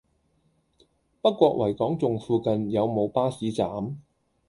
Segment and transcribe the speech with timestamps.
[0.01, 0.03] 北
[1.29, 4.01] 角維港頌附近有無巴士站？